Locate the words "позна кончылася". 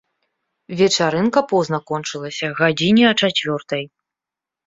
1.51-2.47